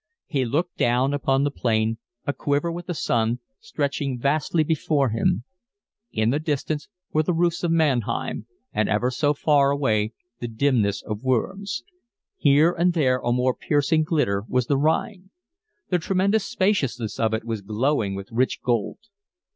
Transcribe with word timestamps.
He 0.25 0.45
looked 0.45 0.77
down 0.77 1.13
upon 1.13 1.43
the 1.43 1.51
plain, 1.51 1.99
a 2.25 2.33
quiver 2.33 2.71
with 2.71 2.87
the 2.87 2.95
sun, 2.95 3.37
stretching 3.59 4.17
vastly 4.17 4.63
before 4.63 5.09
him: 5.09 5.43
in 6.11 6.31
the 6.31 6.39
distance 6.39 6.87
were 7.13 7.21
the 7.21 7.35
roofs 7.35 7.63
of 7.63 7.69
Mannheim 7.69 8.47
and 8.73 8.89
ever 8.89 9.11
so 9.11 9.35
far 9.35 9.69
away 9.69 10.13
the 10.39 10.47
dimness 10.47 11.03
of 11.03 11.21
Worms. 11.23 11.83
Here 12.35 12.71
and 12.71 12.93
there 12.93 13.19
a 13.19 13.31
more 13.31 13.53
piercing 13.53 14.01
glitter 14.01 14.43
was 14.47 14.65
the 14.65 14.77
Rhine. 14.79 15.29
The 15.89 15.99
tremendous 15.99 16.45
spaciousness 16.45 17.19
of 17.19 17.35
it 17.35 17.43
was 17.43 17.61
glowing 17.61 18.15
with 18.15 18.31
rich 18.31 18.59
gold. 18.63 18.97